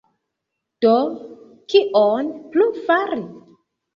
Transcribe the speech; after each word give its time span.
Do, 0.85 0.93
kion 1.73 2.33
plu 2.55 2.67
fari? 2.87 3.23